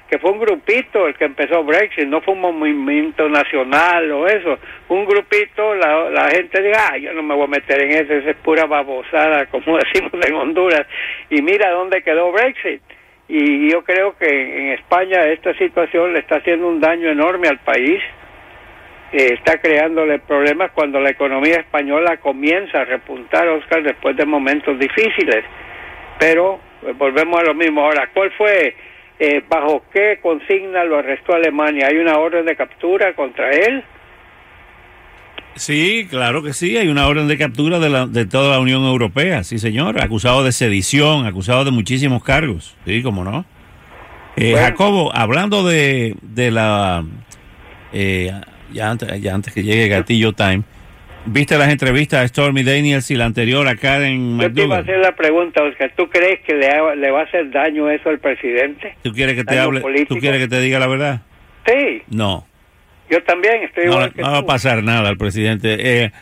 que 0.09 0.19
fue 0.19 0.31
un 0.31 0.41
grupito 0.41 1.07
el 1.07 1.15
que 1.15 1.25
empezó 1.25 1.65
Brexit, 1.65 2.07
no 2.07 2.21
fue 2.21 2.35
un 2.35 2.41
movimiento 2.41 3.29
nacional 3.29 4.11
o 4.13 4.27
eso, 4.27 4.59
un 4.89 5.05
grupito, 5.07 5.75
la, 5.75 6.11
la 6.11 6.29
gente 6.31 6.63
diga, 6.63 6.91
ah, 6.93 6.99
yo 6.99 7.13
no 7.15 7.23
me 7.23 7.35
voy 7.35 7.45
a 7.45 7.49
meter 7.49 7.81
en 7.83 7.93
eso, 7.93 8.13
eso 8.13 8.31
es 8.31 8.37
pura 8.37 8.67
babosada, 8.67 9.47
como 9.51 9.79
decimos 9.79 10.13
en 10.27 10.35
Honduras, 10.35 10.87
y 11.31 11.41
mira 11.43 11.71
dónde 11.71 12.03
quedó 12.03 12.31
Brexit. 12.33 12.83
Y 13.29 13.71
yo 13.71 13.83
creo 13.83 14.17
que 14.19 14.27
en 14.29 14.69
España 14.73 15.25
esta 15.29 15.55
situación 15.55 16.13
le 16.13 16.19
está 16.19 16.37
haciendo 16.37 16.69
un 16.69 16.81
daño 16.81 17.09
enorme 17.09 17.49
al 17.49 17.59
país, 17.61 18.03
eh, 19.13 19.35
está 19.35 19.59
creándole 19.59 20.19
problemas 20.19 20.71
cuando 20.73 20.99
la 21.01 21.11
economía 21.11 21.57
española 21.57 22.17
comienza 22.17 22.81
a 22.81 22.85
repuntar, 22.85 23.47
Oscar, 23.49 23.83
después 23.83 24.17
de 24.17 24.27
momentos 24.27 24.79
difíciles. 24.79 25.45
Pero 26.19 26.61
pues, 26.81 26.97
volvemos 26.97 27.41
a 27.41 27.45
lo 27.45 27.55
mismo. 27.55 27.83
Ahora, 27.83 28.09
¿cuál 28.13 28.31
fue, 28.33 28.75
eh, 29.25 29.41
bajo 29.49 29.85
qué 29.93 30.19
consigna 30.21 30.83
lo 30.83 30.99
arrestó 30.99 31.35
Alemania? 31.35 31.87
¿Hay 31.89 31.97
una 31.97 32.19
orden 32.19 32.45
de 32.45 32.57
captura 32.57 33.15
contra 33.15 33.53
él? 33.53 33.85
Sí, 35.55 36.09
claro 36.11 36.43
que 36.43 36.53
sí, 36.53 36.77
hay 36.77 36.89
una 36.89 37.07
orden 37.07 37.29
de 37.29 37.39
captura 37.39 37.79
de, 37.79 37.89
la, 37.89 38.07
de 38.07 38.27
toda 38.27 38.51
la 38.51 38.59
Unión 38.59 38.83
Europea, 38.83 39.45
sí 39.45 39.61
señor, 39.61 40.03
acusado 40.03 40.43
de 40.43 40.51
sedición, 40.51 41.25
acusado 41.25 41.65
de 41.65 41.71
muchísimos 41.71 42.25
cargos, 42.25 42.77
sí, 42.85 43.01
cómo 43.05 43.23
no. 43.23 43.45
Eh, 44.35 44.57
Jacobo, 44.57 45.15
hablando 45.15 45.63
de, 45.63 46.17
de 46.23 46.51
la 46.51 47.05
eh, 47.93 48.33
ya 48.73 48.91
antes, 48.91 49.21
ya 49.21 49.35
antes 49.35 49.55
que 49.55 49.63
llegue 49.63 49.87
Gatillo 49.87 50.33
Time, 50.33 50.63
¿viste 51.27 51.57
las 51.59 51.71
entrevistas 51.71 52.21
de 52.21 52.29
Stormy 52.29 52.63
Daniels 52.63 53.11
y 53.11 53.17
la 53.17 53.25
anterior 53.25 53.67
a 53.69 53.77
Karen 53.77 54.37
McDougal? 54.37 54.49
Yo 54.49 54.55
te 54.55 54.63
iba 54.63 54.77
a 54.77 54.81
hacer 54.81 54.99
la 54.99 55.17
pregunta, 55.17 55.63
Oscar. 55.63 55.93
¿Tú 55.97 56.09
crees 56.09 56.41
que 56.41 56.55
le, 56.55 56.97
le 56.97 57.11
va 57.11 57.21
a 57.21 57.25
hacer 57.25 57.51
daño 57.51 57.91
eso 57.91 58.09
al 58.09 58.19
presidente? 58.19 58.97
¿Tú 59.03 59.13
quieres 59.13 59.35
que 59.35 59.45
te 59.45 59.59
hable? 59.59 59.81
¿Tú 60.07 60.17
quieres 60.19 60.41
que 60.41 60.49
te 60.49 60.61
diga 60.61 60.79
la 60.79 60.87
verdad? 60.87 61.23
Sí. 61.67 62.03
No. 62.09 62.47
Yo 63.11 63.23
también 63.25 63.63
estoy 63.63 63.87
no, 63.87 63.93
igual 63.93 64.13
No 64.17 64.33
va 64.33 64.39
a 64.39 64.47
pasar 64.47 64.83
nada 64.83 65.09
al 65.09 65.17
presidente. 65.17 65.77
Eh, 65.79 66.13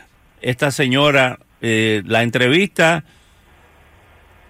esta 0.41 0.71
señora, 0.71 1.39
eh, 1.61 2.01
la 2.05 2.23
entrevista 2.23 3.03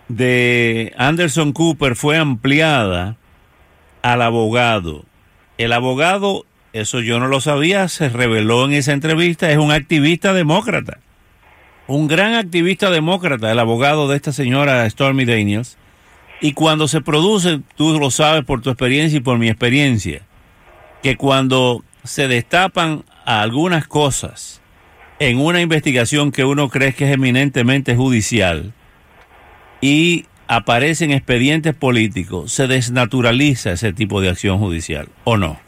de 0.07 0.93
Anderson 0.97 1.53
Cooper 1.53 1.95
fue 1.95 2.17
ampliada 2.17 3.17
al 4.01 4.21
abogado. 4.21 5.05
El 5.57 5.73
abogado 5.73 6.45
eso 6.73 7.01
yo 7.01 7.19
no 7.19 7.27
lo 7.27 7.41
sabía, 7.41 7.87
se 7.87 8.09
reveló 8.09 8.65
en 8.65 8.73
esa 8.73 8.93
entrevista, 8.93 9.51
es 9.51 9.57
un 9.57 9.71
activista 9.71 10.33
demócrata, 10.33 10.99
un 11.87 12.07
gran 12.07 12.33
activista 12.35 12.89
demócrata, 12.89 13.51
el 13.51 13.59
abogado 13.59 14.07
de 14.07 14.15
esta 14.15 14.31
señora 14.31 14.89
Stormy 14.89 15.25
Daniels. 15.25 15.77
Y 16.39 16.53
cuando 16.53 16.87
se 16.87 17.01
produce, 17.01 17.59
tú 17.75 17.99
lo 17.99 18.09
sabes 18.09 18.43
por 18.45 18.61
tu 18.61 18.69
experiencia 18.69 19.17
y 19.17 19.21
por 19.21 19.37
mi 19.37 19.47
experiencia, 19.47 20.21
que 21.03 21.15
cuando 21.15 21.83
se 22.03 22.27
destapan 22.27 23.03
algunas 23.25 23.87
cosas 23.87 24.61
en 25.19 25.39
una 25.39 25.61
investigación 25.61 26.31
que 26.31 26.45
uno 26.45 26.69
cree 26.69 26.93
que 26.93 27.05
es 27.05 27.11
eminentemente 27.11 27.95
judicial 27.95 28.73
y 29.81 30.25
aparecen 30.47 31.11
expedientes 31.11 31.75
políticos, 31.75 32.51
se 32.51 32.67
desnaturaliza 32.67 33.73
ese 33.73 33.93
tipo 33.93 34.19
de 34.19 34.29
acción 34.29 34.57
judicial, 34.57 35.09
¿o 35.23 35.37
no? 35.37 35.59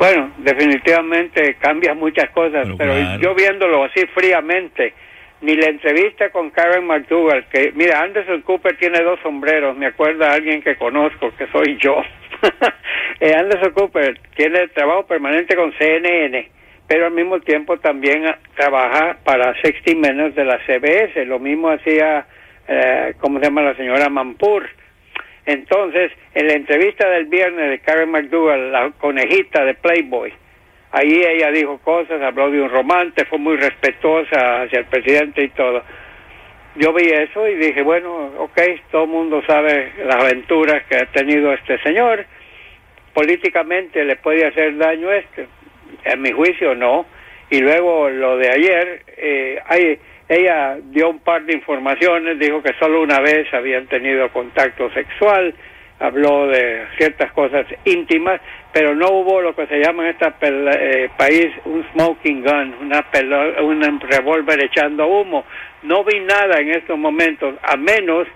Bueno, 0.00 0.32
definitivamente 0.38 1.56
cambia 1.60 1.92
muchas 1.92 2.30
cosas, 2.30 2.66
pero, 2.78 2.94
yo 3.18 3.34
viéndolo 3.34 3.84
así 3.84 4.00
fríamente, 4.14 4.94
ni 5.42 5.54
la 5.54 5.68
entrevista 5.68 6.30
con 6.30 6.48
Karen 6.48 6.86
McDougall, 6.86 7.44
que 7.52 7.72
mira, 7.74 8.00
Anderson 8.00 8.40
Cooper 8.40 8.78
tiene 8.78 9.02
dos 9.02 9.20
sombreros, 9.22 9.76
me 9.76 9.84
acuerdo 9.84 10.24
a 10.24 10.32
alguien 10.32 10.62
que 10.62 10.76
conozco, 10.76 11.30
que 11.36 11.46
soy 11.48 11.76
yo. 11.78 12.02
Eh, 13.22 13.34
Anderson 13.36 13.72
Cooper 13.74 14.18
tiene 14.34 14.68
trabajo 14.68 15.04
permanente 15.04 15.54
con 15.54 15.74
CNN, 15.76 16.48
pero 16.86 17.04
al 17.04 17.12
mismo 17.12 17.38
tiempo 17.40 17.76
también 17.76 18.24
trabaja 18.56 19.18
para 19.22 19.54
60 19.60 19.90
Minutes 19.96 20.34
de 20.36 20.44
la 20.46 20.58
CBS, 20.64 21.26
lo 21.26 21.38
mismo 21.38 21.68
hacía, 21.68 22.24
eh, 22.66 23.12
¿cómo 23.20 23.38
se 23.38 23.44
llama 23.44 23.60
la 23.60 23.76
señora 23.76 24.08
Mampur? 24.08 24.70
Entonces, 25.50 26.12
en 26.32 26.46
la 26.46 26.52
entrevista 26.52 27.10
del 27.10 27.26
viernes 27.26 27.70
de 27.70 27.80
Karen 27.80 28.08
McDougall, 28.08 28.70
la 28.70 28.92
conejita 28.98 29.64
de 29.64 29.74
Playboy, 29.74 30.32
ahí 30.92 31.22
ella 31.26 31.50
dijo 31.50 31.78
cosas, 31.78 32.22
habló 32.22 32.52
de 32.52 32.62
un 32.62 32.70
romance, 32.70 33.24
fue 33.24 33.38
muy 33.38 33.56
respetuosa 33.56 34.62
hacia 34.62 34.78
el 34.78 34.84
presidente 34.84 35.42
y 35.42 35.48
todo. 35.48 35.82
yo 36.76 36.92
vi 36.92 37.08
eso 37.08 37.48
y 37.48 37.56
dije, 37.56 37.82
bueno, 37.82 38.30
ok, 38.38 38.60
todo 38.92 39.04
el 39.04 39.10
mundo 39.10 39.42
sabe 39.44 39.92
las 40.06 40.22
aventuras 40.22 40.84
que 40.84 40.98
ha 40.98 41.06
tenido 41.06 41.52
este 41.52 41.78
señor, 41.82 42.24
políticamente 43.12 44.04
le 44.04 44.14
puede 44.14 44.46
hacer 44.46 44.76
daño 44.76 45.10
este, 45.10 45.48
en 46.04 46.22
mi 46.22 46.30
juicio 46.30 46.76
no, 46.76 47.06
y 47.50 47.60
luego 47.60 48.08
lo 48.08 48.36
de 48.36 48.48
ayer, 48.48 49.02
eh, 49.16 49.58
hay, 49.66 49.98
ella 50.28 50.78
dio 50.84 51.10
un 51.10 51.18
par 51.18 51.42
de 51.44 51.52
informaciones, 51.52 52.38
dijo 52.38 52.62
que 52.62 52.72
solo 52.78 53.02
una 53.02 53.20
vez 53.20 53.52
habían 53.52 53.86
tenido 53.86 54.28
contacto 54.30 54.90
sexual, 54.92 55.52
habló 55.98 56.46
de 56.46 56.86
ciertas 56.96 57.32
cosas 57.32 57.66
íntimas, 57.84 58.40
pero 58.72 58.94
no 58.94 59.08
hubo 59.10 59.40
lo 59.40 59.54
que 59.54 59.66
se 59.66 59.80
llama 59.80 60.08
en 60.08 60.16
este 60.16 60.32
eh, 60.40 61.10
país 61.16 61.48
un 61.64 61.84
smoking 61.92 62.42
gun, 62.42 62.74
una 62.80 63.04
un 63.62 64.00
revólver 64.00 64.64
echando 64.64 65.08
humo. 65.08 65.44
No 65.82 66.04
vi 66.04 66.20
nada 66.20 66.60
en 66.60 66.70
estos 66.70 66.96
momentos, 66.96 67.54
a 67.62 67.76
menos 67.76 68.28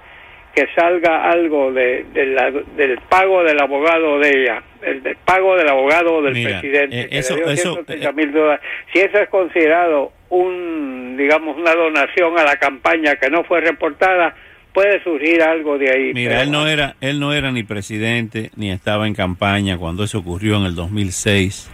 que 0.54 0.66
salga 0.74 1.30
algo 1.30 1.72
de, 1.72 2.04
del 2.12 2.98
pago 3.08 3.42
del 3.42 3.60
abogado 3.60 4.18
de 4.20 4.30
ella, 4.30 4.62
el 4.82 5.02
del 5.02 5.16
pago 5.16 5.56
del 5.56 5.68
abogado 5.68 6.22
del 6.22 6.32
presidente. 6.32 7.00
Eh, 7.00 7.08
eso, 7.10 7.36
eso, 7.48 7.80
eh, 7.88 8.12
mil 8.14 8.32
dólares. 8.32 8.64
Si 8.92 9.00
eso 9.00 9.18
es 9.18 9.28
considerado 9.28 10.12
un, 10.30 11.16
digamos, 11.18 11.56
una 11.56 11.74
donación 11.74 12.38
a 12.38 12.44
la 12.44 12.56
campaña 12.56 13.16
que 13.16 13.30
no 13.30 13.42
fue 13.44 13.62
reportada, 13.62 14.36
puede 14.72 15.02
surgir 15.02 15.42
algo 15.42 15.76
de 15.76 15.90
ahí. 15.90 16.14
Mira, 16.14 16.42
él 16.42 16.52
no 16.52 16.68
era 16.68 16.94
él 17.00 17.18
no 17.18 17.32
era 17.32 17.50
ni 17.50 17.64
presidente 17.64 18.50
ni 18.56 18.70
estaba 18.70 19.06
en 19.08 19.14
campaña 19.14 19.76
cuando 19.76 20.04
eso 20.04 20.18
ocurrió 20.18 20.56
en 20.56 20.64
el 20.64 20.74
2006. 20.76 21.70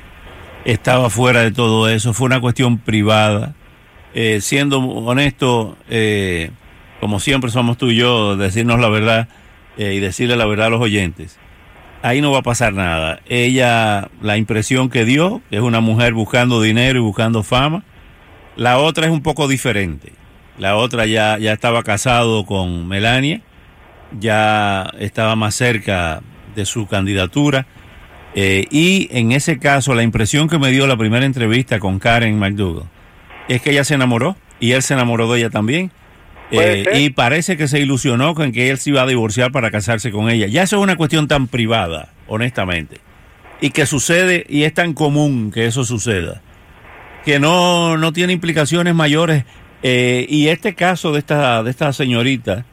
Estaba 0.64 1.10
fuera 1.10 1.42
de 1.42 1.52
todo 1.52 1.88
eso, 1.88 2.14
fue 2.14 2.26
una 2.26 2.40
cuestión 2.40 2.78
privada. 2.78 3.54
Eh, 4.12 4.40
siendo 4.40 4.80
honesto, 4.80 5.76
eh, 5.88 6.50
como 7.00 7.20
siempre 7.20 7.50
somos 7.50 7.78
tú 7.78 7.90
y 7.90 7.96
yo, 7.96 8.36
decirnos 8.36 8.80
la 8.80 8.88
verdad 8.88 9.28
eh, 9.76 9.94
y 9.94 10.00
decirle 10.00 10.36
la 10.36 10.46
verdad 10.46 10.66
a 10.66 10.70
los 10.70 10.80
oyentes. 10.80 11.38
Ahí 12.02 12.20
no 12.20 12.32
va 12.32 12.38
a 12.38 12.42
pasar 12.42 12.72
nada. 12.72 13.20
Ella, 13.28 14.08
la 14.22 14.36
impresión 14.36 14.88
que 14.88 15.04
dio, 15.04 15.42
es 15.50 15.60
una 15.60 15.80
mujer 15.80 16.14
buscando 16.14 16.62
dinero 16.62 16.98
y 16.98 17.02
buscando 17.02 17.42
fama. 17.42 17.84
La 18.56 18.78
otra 18.78 19.06
es 19.06 19.12
un 19.12 19.22
poco 19.22 19.48
diferente 19.48 20.12
la 20.60 20.76
otra 20.76 21.06
ya, 21.06 21.38
ya 21.38 21.54
estaba 21.54 21.82
casado 21.82 22.44
con 22.44 22.86
Melania, 22.86 23.40
ya 24.18 24.92
estaba 24.98 25.34
más 25.34 25.54
cerca 25.54 26.20
de 26.54 26.66
su 26.66 26.86
candidatura. 26.86 27.66
Eh, 28.34 28.66
y 28.70 29.08
en 29.10 29.32
ese 29.32 29.58
caso, 29.58 29.94
la 29.94 30.02
impresión 30.02 30.48
que 30.48 30.58
me 30.58 30.70
dio 30.70 30.86
la 30.86 30.98
primera 30.98 31.24
entrevista 31.24 31.78
con 31.80 31.98
Karen 31.98 32.38
McDougall 32.38 32.84
es 33.48 33.62
que 33.62 33.70
ella 33.70 33.84
se 33.84 33.94
enamoró 33.94 34.36
y 34.60 34.72
él 34.72 34.82
se 34.82 34.92
enamoró 34.92 35.32
de 35.32 35.38
ella 35.38 35.50
también. 35.50 35.90
Eh, 36.50 36.84
y 36.94 37.10
parece 37.10 37.56
que 37.56 37.68
se 37.68 37.78
ilusionó 37.78 38.34
con 38.34 38.50
que 38.52 38.70
él 38.70 38.78
se 38.78 38.90
iba 38.90 39.02
a 39.02 39.06
divorciar 39.06 39.52
para 39.52 39.70
casarse 39.70 40.10
con 40.10 40.30
ella. 40.30 40.46
Ya 40.46 40.62
eso 40.62 40.76
es 40.76 40.82
una 40.82 40.96
cuestión 40.96 41.28
tan 41.28 41.46
privada, 41.46 42.12
honestamente. 42.26 42.98
Y 43.60 43.70
que 43.70 43.86
sucede, 43.86 44.44
y 44.48 44.64
es 44.64 44.74
tan 44.74 44.94
común 44.94 45.52
que 45.52 45.66
eso 45.66 45.84
suceda, 45.84 46.42
que 47.24 47.38
no, 47.38 47.96
no 47.98 48.12
tiene 48.12 48.32
implicaciones 48.32 48.94
mayores 48.94 49.44
eh, 49.82 50.26
y 50.28 50.48
este 50.48 50.74
caso 50.74 51.12
de 51.12 51.20
esta, 51.20 51.62
de 51.62 51.70
esta 51.70 51.92
señorita, 51.92 52.66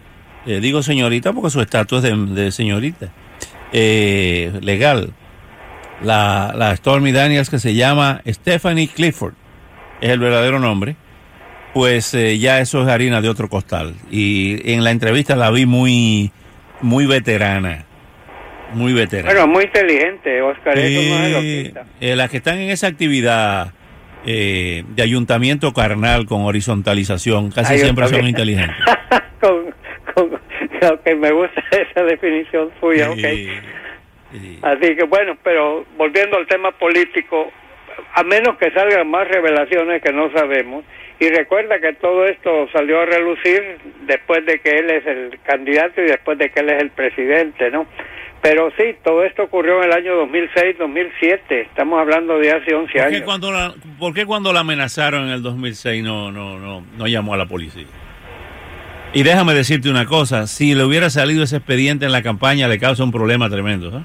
eh, 0.46 0.60
digo 0.60 0.84
señorita 0.84 1.34
porque 1.34 1.50
su 1.50 1.62
estatus 1.62 2.04
es 2.04 2.36
de, 2.36 2.52
señorita, 2.52 3.14
eh, 3.72 4.52
legal, 4.62 5.14
la, 6.04 6.54
la 6.56 6.76
Stormy 6.76 7.12
Daniels 7.12 7.50
que 7.50 7.60
se 7.60 7.76
llama 7.76 8.22
Stephanie 8.28 8.90
Clifford, 8.90 9.36
es 10.02 10.10
el 10.10 10.20
verdadero 10.20 10.60
nombre, 10.60 10.98
pues 11.78 12.12
ya 12.40 12.60
eso 12.60 12.82
es 12.82 12.88
harina 12.88 13.22
de 13.22 13.30
otro 13.30 13.50
costal. 13.50 13.94
Y 14.10 14.74
en 14.74 14.84
la 14.84 14.90
entrevista 14.90 15.36
la 15.36 15.52
vi 15.52 15.68
muy, 15.68 16.32
muy 16.82 17.06
veterana. 17.06 17.86
Muy 18.74 18.94
veterana. 18.94 19.32
Bueno, 19.32 19.48
muy 19.48 19.66
inteligente, 19.66 20.42
Oscar. 20.42 20.76
eso 20.76 21.02
no 21.02 21.24
es 21.24 21.74
lo 21.74 22.16
las 22.16 22.32
que 22.32 22.38
están 22.38 22.58
en 22.58 22.72
esa 22.72 22.88
actividad 22.88 23.74
eh, 24.26 24.86
de 24.88 25.04
ayuntamiento 25.04 25.72
carnal 25.72 26.26
con 26.26 26.46
horizontalización, 26.46 27.52
casi 27.52 27.78
siempre 27.78 28.08
son 28.08 28.28
inteligentes. 28.28 28.76
con, 29.40 29.76
con, 30.16 31.20
me 31.20 31.32
gusta 31.32 31.64
esa 31.70 32.02
definición 32.06 32.72
suya, 32.80 33.12
Así 34.64 34.96
que 34.96 35.04
bueno, 35.04 35.38
pero 35.44 35.86
volviendo 35.96 36.38
al 36.38 36.48
tema 36.48 36.72
político, 36.72 37.52
a 38.14 38.24
menos 38.24 38.58
que 38.58 38.72
salgan 38.72 39.10
más 39.10 39.28
revelaciones 39.28 40.02
que 40.02 40.12
no 40.12 40.32
sabemos, 40.32 40.84
y 41.20 41.30
recuerda 41.30 41.80
que 41.80 41.94
todo 41.94 42.26
esto 42.26 42.68
salió 42.72 43.02
a 43.02 43.06
relucir 43.06 43.78
después 44.06 44.46
de 44.46 44.60
que 44.60 44.70
él 44.70 44.90
es 44.90 45.06
el 45.06 45.40
candidato 45.44 46.02
y 46.02 46.06
después 46.06 46.38
de 46.38 46.50
que 46.50 46.60
él 46.60 46.70
es 46.70 46.82
el 46.82 46.92
presidente, 46.92 47.72
¿no? 47.72 47.88
Pero 48.42 48.72
sí, 48.78 48.96
todo 49.04 49.24
esto 49.24 49.44
ocurrió 49.44 49.84
en 49.84 49.90
el 49.90 49.94
año 49.94 50.28
2006-2007. 50.28 51.40
Estamos 51.50 52.00
hablando 52.00 52.38
de 52.38 52.52
hace 52.52 52.76
11 52.76 53.02
años. 53.02 53.22
Cuando 53.24 53.52
la, 53.52 53.74
¿Por 53.98 54.14
qué 54.14 54.26
cuando 54.26 54.54
la 54.54 54.60
amenazaron 54.60 55.24
en 55.24 55.30
el 55.32 55.42
2006 55.42 56.04
no, 56.04 56.32
no, 56.32 56.60
no, 56.60 56.84
no 56.98 57.08
llamó 57.08 57.34
a 57.34 57.38
la 57.38 57.48
policía? 57.48 57.88
Y 59.14 59.24
déjame 59.24 59.54
decirte 59.54 59.90
una 59.90 60.06
cosa, 60.06 60.46
si 60.46 60.76
le 60.76 60.84
hubiera 60.84 61.10
salido 61.10 61.44
ese 61.44 61.58
expediente 61.58 62.06
en 62.06 62.12
la 62.12 62.22
campaña 62.22 62.68
le 62.68 62.78
causa 62.78 63.04
un 63.04 63.12
problema 63.12 63.50
tremendo. 63.50 63.88
¿eh? 63.98 64.04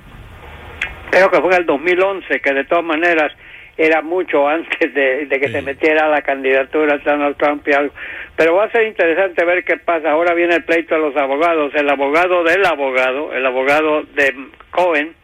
Creo 1.11 1.31
que 1.31 1.41
fue 1.41 1.51
en 1.55 1.61
el 1.61 1.67
2011, 1.67 2.41
que 2.41 2.55
de 2.55 2.65
todas 2.65 2.85
maneras 2.85 3.33
era 3.77 4.03
mucho 4.03 4.49
antes 4.49 4.95
de, 4.95 5.29
que 5.29 5.49
se 5.49 5.63
metiera 5.63 6.09
la 6.09 6.23
candidatura 6.23 6.99
Donald 6.99 7.37
Trump 7.37 7.67
y 7.69 7.73
algo. 7.73 7.95
Pero 8.37 8.55
va 8.55 8.65
a 8.65 8.71
ser 8.71 8.87
interesante 8.87 9.45
ver 9.45 9.65
qué 9.65 9.77
pasa. 9.77 10.11
Ahora 10.11 10.35
viene 10.35 10.57
el 10.57 10.65
pleito 10.65 10.95
de 10.95 11.01
los 11.01 11.17
abogados. 11.17 11.73
El 11.75 11.89
abogado 11.89 12.45
del 12.45 12.65
abogado, 12.65 13.33
el 13.33 13.45
abogado 13.45 14.03
de 14.15 14.35
Cohen, 14.71 15.15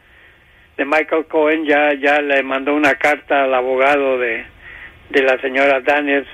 de 0.76 0.84
Michael 0.84 1.26
Cohen, 1.26 1.64
ya, 1.64 1.94
ya 1.94 2.20
le 2.20 2.42
mandó 2.42 2.74
una 2.74 2.94
carta 2.94 3.44
al 3.44 3.54
abogado 3.54 4.18
de, 4.18 4.44
de 5.10 5.22
la 5.22 5.40
señora 5.40 5.80
Daniels 5.80 6.28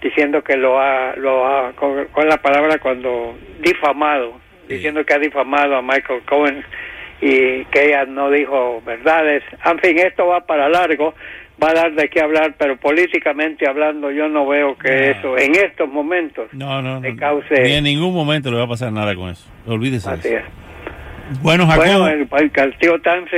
diciendo 0.00 0.42
que 0.42 0.56
lo 0.56 0.80
ha, 0.80 1.14
lo 1.16 1.46
ha 1.46 1.72
con, 1.72 2.06
la 2.26 2.38
palabra 2.38 2.78
cuando 2.78 3.36
difamado, 3.60 4.40
diciendo 4.68 5.04
que 5.04 5.14
ha 5.14 5.18
difamado 5.18 5.76
a 5.76 5.82
Michael 5.82 6.22
Cohen 6.22 6.64
y 7.20 7.64
que 7.66 7.86
ella 7.86 8.06
no 8.06 8.30
dijo 8.30 8.80
verdades. 8.84 9.42
En 9.64 9.78
fin, 9.78 9.98
esto 9.98 10.26
va 10.28 10.46
para 10.46 10.68
largo 10.68 11.14
va 11.62 11.70
a 11.70 11.74
dar 11.74 11.94
de 11.94 12.08
qué 12.08 12.20
hablar, 12.20 12.54
pero 12.58 12.76
políticamente 12.76 13.68
hablando 13.68 14.10
yo 14.10 14.28
no 14.28 14.46
veo 14.46 14.76
que 14.76 15.10
eso 15.10 15.36
en 15.36 15.54
estos 15.54 15.88
momentos 15.88 16.52
no, 16.52 16.80
no, 16.82 17.00
le 17.00 17.14
cause... 17.16 17.62
Ni 17.62 17.72
en 17.72 17.84
ningún 17.84 18.14
momento 18.14 18.50
le 18.50 18.56
va 18.56 18.64
a 18.64 18.68
pasar 18.68 18.92
nada 18.92 19.14
con 19.14 19.30
eso. 19.30 19.48
Olvídese. 19.66 20.10
Así 20.10 20.28
es. 20.28 20.42
Bueno, 21.42 21.66
Jacob. 21.66 21.84
Bueno, 21.84 22.08
el, 22.08 22.28
el 22.32 23.02
Times 23.02 23.32